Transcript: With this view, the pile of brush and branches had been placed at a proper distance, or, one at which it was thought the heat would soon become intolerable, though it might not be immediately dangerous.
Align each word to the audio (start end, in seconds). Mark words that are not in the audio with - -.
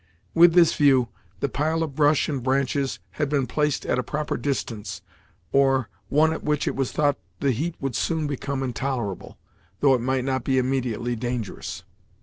With 0.33 0.53
this 0.53 0.73
view, 0.73 1.09
the 1.41 1.47
pile 1.47 1.83
of 1.83 1.93
brush 1.93 2.27
and 2.27 2.41
branches 2.41 2.97
had 3.11 3.29
been 3.29 3.45
placed 3.45 3.85
at 3.85 3.99
a 3.99 4.03
proper 4.03 4.35
distance, 4.35 5.03
or, 5.51 5.89
one 6.09 6.33
at 6.33 6.43
which 6.43 6.67
it 6.67 6.75
was 6.75 6.91
thought 6.91 7.19
the 7.39 7.51
heat 7.51 7.75
would 7.79 7.95
soon 7.95 8.25
become 8.25 8.63
intolerable, 8.63 9.37
though 9.79 9.93
it 9.93 10.01
might 10.01 10.25
not 10.25 10.43
be 10.43 10.57
immediately 10.57 11.15
dangerous. 11.15 11.83